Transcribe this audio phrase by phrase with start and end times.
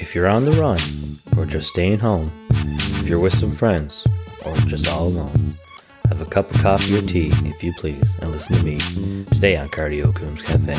[0.00, 0.78] If you're on the run,
[1.36, 4.06] or just staying home, if you're with some friends,
[4.46, 5.58] or just all alone,
[6.08, 8.78] have a cup of coffee or tea, if you please, and listen to me
[9.26, 10.74] today on Cardio Coombs Cafe.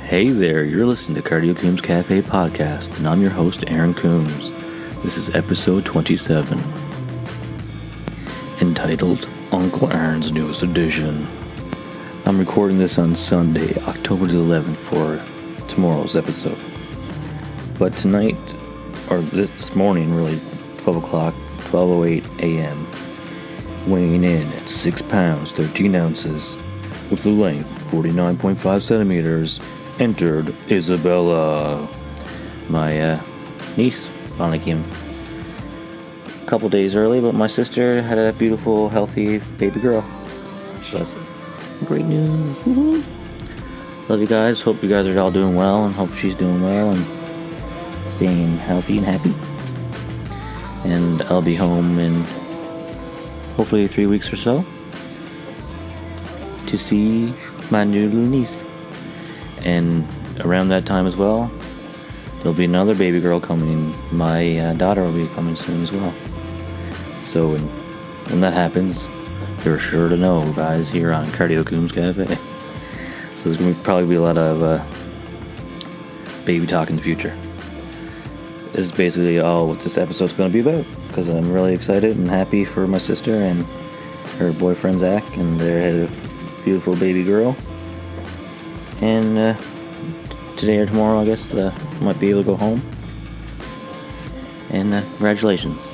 [0.00, 4.50] Hey there, you're listening to Cardio Coombs Cafe podcast, and I'm your host, Aaron Coombs.
[5.04, 6.60] This is episode 27,
[8.60, 11.28] entitled Uncle Aaron's Newest Addition.
[12.24, 16.56] I'm recording this on Sunday, October the 11th, for tomorrow's episode.
[17.80, 18.36] But tonight,
[19.10, 20.40] or this morning, really,
[20.76, 21.34] 12 o'clock,
[21.72, 26.54] 12.08 a.m., weighing in at 6 pounds, 13 ounces,
[27.10, 29.58] with a length 49.5 centimeters,
[29.98, 31.88] entered Isabella.
[32.68, 33.20] My uh,
[33.76, 34.06] niece
[34.38, 34.84] finally came
[36.40, 40.04] a couple days early, but my sister had a beautiful, healthy baby girl.
[40.82, 41.04] So
[41.82, 42.56] great news.
[42.64, 43.02] Woo-hoo.
[44.08, 44.60] Love you guys.
[44.60, 48.98] Hope you guys are all doing well, and hope she's doing well and staying healthy
[48.98, 49.34] and happy.
[50.88, 52.24] And I'll be home in
[53.56, 54.64] hopefully three weeks or so
[56.66, 57.32] to see
[57.70, 58.56] my new little niece.
[59.64, 60.06] And
[60.40, 61.50] around that time as well,
[62.38, 63.94] there'll be another baby girl coming.
[64.10, 66.12] My uh, daughter will be coming soon as well.
[67.24, 67.62] So when,
[68.30, 69.06] when that happens,
[69.64, 72.38] you're sure to know, guys, here on Cardio Coombs Cafe.
[73.34, 74.84] So there's going to probably be a lot of uh,
[76.44, 77.36] baby talk in the future.
[78.72, 82.16] This is basically all what this episode's going to be about because I'm really excited
[82.16, 83.66] and happy for my sister and
[84.38, 86.08] her boyfriend Zach and their
[86.64, 87.56] beautiful baby girl.
[89.00, 89.56] And uh,
[90.56, 92.80] today or tomorrow, I guess, uh, might be able to go home.
[94.70, 95.91] And uh, congratulations.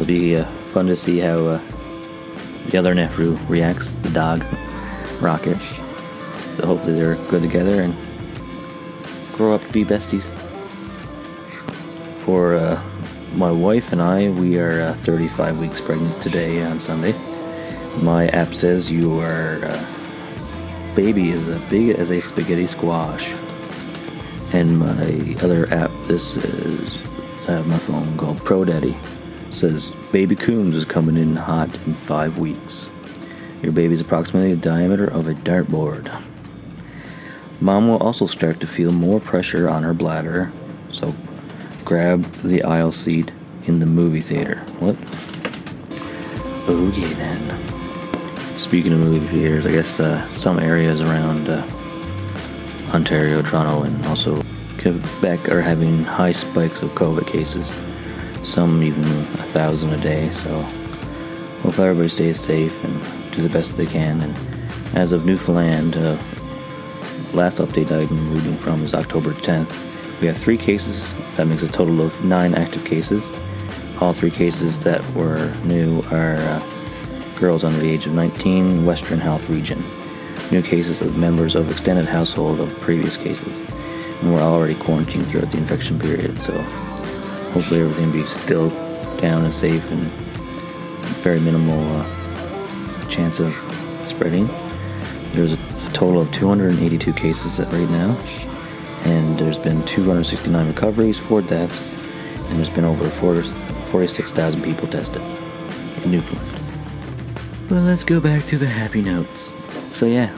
[0.00, 1.60] It'll be uh, fun to see how uh,
[2.68, 4.42] the other nephew reacts, the dog,
[5.20, 5.60] Rocket.
[6.52, 7.94] So hopefully they're good together and
[9.34, 10.34] grow up to be besties.
[12.24, 12.82] For uh,
[13.34, 17.12] my wife and I, we are uh, 35 weeks pregnant today on Sunday.
[18.00, 19.86] My app says your uh,
[20.94, 23.34] baby is as big as a spaghetti squash.
[24.54, 26.96] And my other app, this is
[27.46, 28.96] I have my phone called Pro Daddy,
[29.52, 32.90] says baby Coombs is coming in hot in five weeks.
[33.62, 36.10] Your baby's approximately the diameter of a dartboard.
[37.60, 40.50] Mom will also start to feel more pressure on her bladder,
[40.90, 41.14] so
[41.84, 43.32] grab the aisle seat
[43.66, 44.56] in the movie theater.
[44.78, 44.96] What?
[46.68, 48.58] Okay then.
[48.58, 51.66] Speaking of movie theaters, I guess uh, some areas around uh,
[52.94, 54.42] Ontario, Toronto, and also
[54.78, 57.74] Quebec are having high spikes of COVID cases.
[58.42, 60.30] Some even a thousand a day.
[60.32, 60.62] So
[61.62, 64.20] hopefully everybody stays safe and do the best they can.
[64.20, 66.16] And as of Newfoundland, uh,
[67.32, 70.20] last update I'm reading from is October 10th.
[70.20, 71.14] We have three cases.
[71.36, 73.24] That makes a total of nine active cases.
[74.00, 76.62] All three cases that were new are uh,
[77.38, 79.82] girls under the age of 19, Western Health Region.
[80.50, 83.60] New cases of members of extended household of previous cases.
[84.20, 86.52] And we're already quarantined throughout the infection period, so
[87.52, 88.68] hopefully everything be still
[89.18, 90.00] down and safe and
[91.22, 93.52] very minimal uh, chance of
[94.06, 94.48] spreading.
[95.32, 95.58] There's a
[95.92, 98.18] total of 282 cases right now,
[99.04, 101.88] and there's been 269 recoveries, four deaths,
[102.48, 105.22] and there's been over 46,000 people tested
[106.04, 106.60] in Newfoundland.
[107.70, 109.52] Well, let's go back to the happy notes.
[109.92, 110.36] So yeah,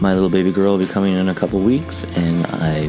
[0.00, 2.88] my little baby girl will be coming in a couple weeks, and I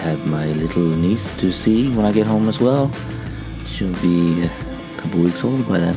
[0.00, 2.90] have my little niece to see when I get home as well.
[3.66, 4.50] She'll be a
[4.96, 5.94] couple weeks old by then,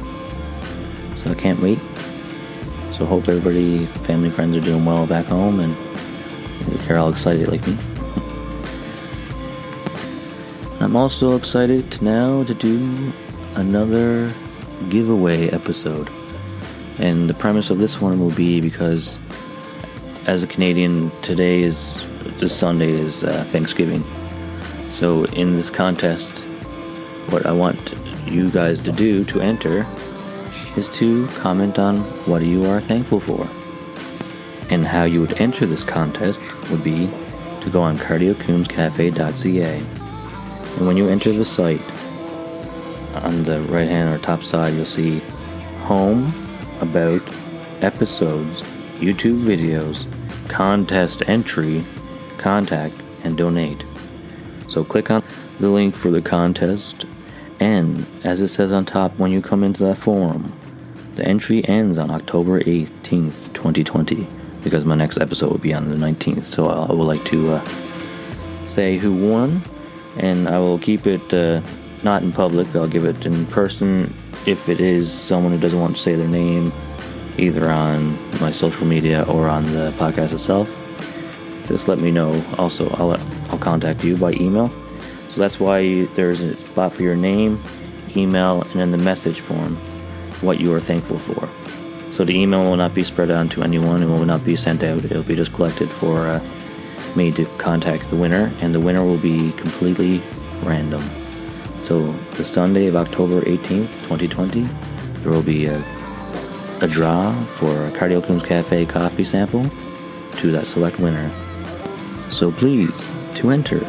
[1.18, 1.80] so I can't wait.
[2.92, 5.76] So hope everybody, family, friends are doing well back home, and
[6.82, 7.78] they're all excited like me.
[10.80, 13.14] I'm also excited now to do
[13.56, 14.34] another
[14.90, 16.10] giveaway episode.
[17.00, 19.18] And the premise of this one will be because
[20.26, 22.06] as a Canadian, today is
[22.40, 24.04] this Sunday is uh, Thanksgiving.
[24.90, 26.40] So in this contest,
[27.30, 27.94] what I want
[28.28, 29.86] you guys to do to enter
[30.76, 33.48] is to comment on what you are thankful for.
[34.70, 36.40] And how you would enter this contest
[36.70, 37.10] would be
[37.62, 39.78] to go on cardiocoomscafe.ca.
[40.78, 41.82] And when you enter the site,
[43.16, 45.20] on the right hand or top side, you'll see
[45.84, 46.34] Home,
[46.82, 47.22] About,
[47.82, 48.62] Episodes,
[49.00, 50.08] YouTube videos,
[50.50, 51.86] Contest Entry,
[52.44, 53.84] Contact, and Donate.
[54.68, 55.24] So click on
[55.60, 57.06] the link for the contest,
[57.60, 60.54] and as it says on top, when you come into that forum,
[61.16, 64.26] The entry ends on October 18th, 2020,
[64.64, 66.46] because my next episode will be on the 19th.
[66.46, 67.68] So I would like to uh,
[68.66, 69.62] say who won,
[70.18, 71.62] and I will keep it uh,
[72.02, 72.76] not in public.
[72.76, 74.12] I'll give it in person
[74.48, 76.74] if it is someone who doesn't want to say their name,
[77.38, 80.83] either on my social media or on the podcast itself.
[81.68, 82.44] Just let me know.
[82.58, 83.12] Also, I'll
[83.50, 84.72] I'll contact you by email.
[85.30, 87.62] So that's why there's a spot for your name,
[88.16, 89.76] email, and then the message form
[90.42, 91.50] what you are thankful for.
[92.14, 94.04] So the email will not be spread out to anyone.
[94.04, 95.04] It will not be sent out.
[95.04, 96.40] It will be just collected for uh,
[97.16, 100.22] me to contact the winner, and the winner will be completely
[100.62, 101.02] random.
[101.82, 104.62] So the Sunday of October 18th, 2020,
[105.22, 105.84] there will be a,
[106.82, 109.66] a draw for a Cardio Coombs Cafe coffee sample
[110.38, 111.32] to that select winner.
[112.34, 113.86] So please, to enter,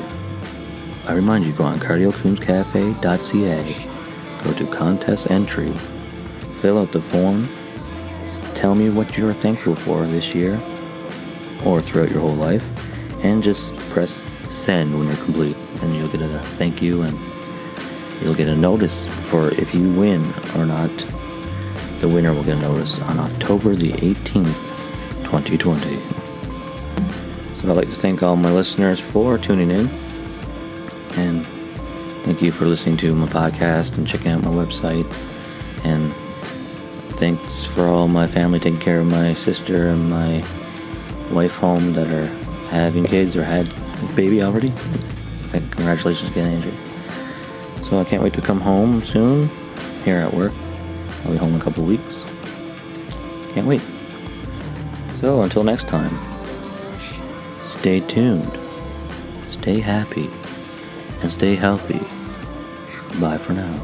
[1.07, 5.73] I remind you go on cardiocoomscafe.ca, go to contest entry,
[6.61, 7.49] fill out the form,
[8.53, 10.61] tell me what you're thankful for this year
[11.65, 12.63] or throughout your whole life,
[13.25, 15.57] and just press send when you're complete.
[15.81, 17.19] And you'll get a thank you and
[18.23, 20.23] you'll get a notice for if you win
[20.55, 20.91] or not.
[22.01, 26.24] The winner will get a notice on October the 18th, 2020.
[27.65, 29.89] So I'd like to thank all my listeners for tuning in.
[31.17, 31.47] And
[32.27, 35.07] thank you for listening to my podcast and checking out my website.
[35.83, 36.13] And
[37.17, 40.45] thanks for all my family taking care of my sister and my
[41.33, 42.27] wife home that are
[42.69, 44.71] having kids or had a baby already.
[45.51, 46.73] Congratulations again, Andrew.
[47.89, 49.49] So I can't wait to come home soon
[50.05, 50.53] here at work.
[51.25, 52.27] I'll be home in a couple weeks.
[53.55, 53.81] Can't wait.
[55.15, 56.15] So until next time,
[57.85, 58.59] stay tuned,
[59.47, 60.31] stay happy,
[61.21, 62.01] and stay healthy.
[63.21, 63.75] Bye for now.